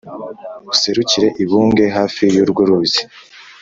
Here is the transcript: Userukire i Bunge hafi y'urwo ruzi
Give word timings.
Userukire 0.73 1.27
i 1.43 1.45
Bunge 1.49 1.85
hafi 1.97 2.23
y'urwo 2.35 2.61
ruzi 2.69 3.01